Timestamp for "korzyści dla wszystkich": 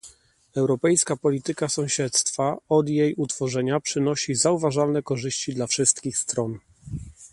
5.03-6.17